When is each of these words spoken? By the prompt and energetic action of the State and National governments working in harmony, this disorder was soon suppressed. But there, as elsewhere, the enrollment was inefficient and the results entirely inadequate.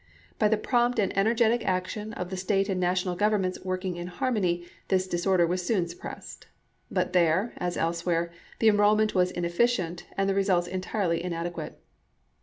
By 0.39 0.47
the 0.47 0.57
prompt 0.57 0.97
and 0.97 1.15
energetic 1.15 1.63
action 1.63 2.11
of 2.13 2.31
the 2.31 2.35
State 2.35 2.69
and 2.69 2.79
National 2.79 3.15
governments 3.15 3.59
working 3.63 3.97
in 3.97 4.07
harmony, 4.07 4.65
this 4.87 5.07
disorder 5.07 5.45
was 5.45 5.63
soon 5.63 5.87
suppressed. 5.87 6.47
But 6.89 7.13
there, 7.13 7.53
as 7.57 7.77
elsewhere, 7.77 8.31
the 8.57 8.67
enrollment 8.69 9.13
was 9.13 9.29
inefficient 9.29 10.07
and 10.17 10.27
the 10.27 10.33
results 10.33 10.65
entirely 10.65 11.23
inadequate. 11.23 11.79